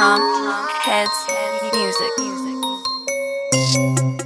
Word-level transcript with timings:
Drum, 0.00 0.22
heads, 0.80 1.10
Music, 1.74 2.12
music. 2.18 4.19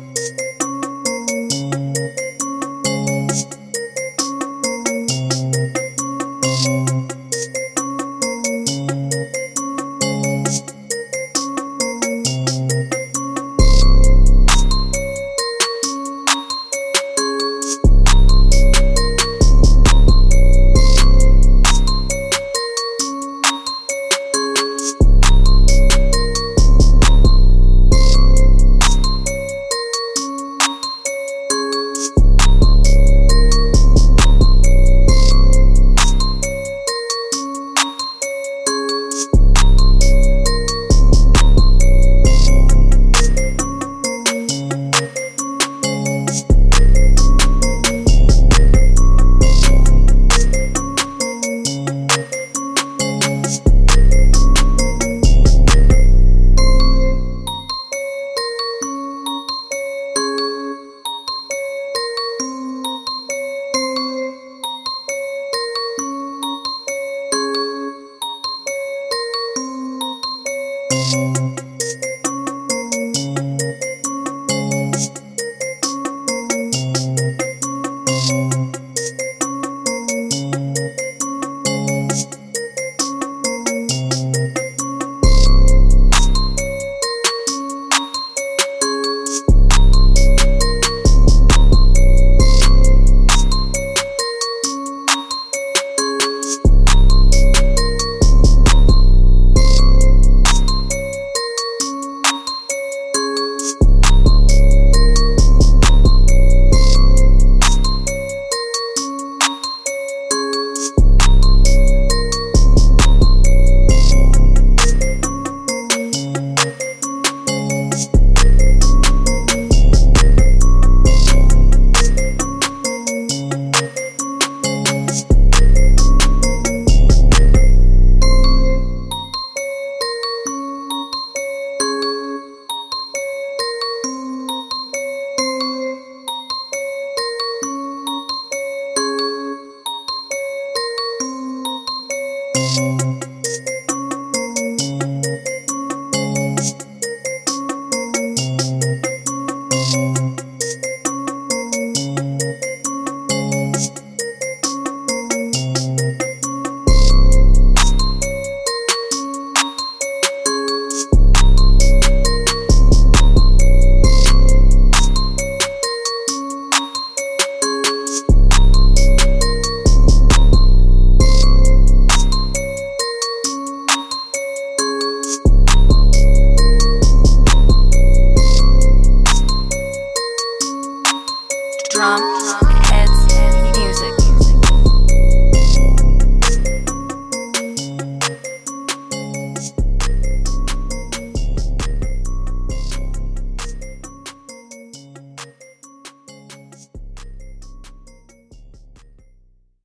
Drum, 182.05 182.74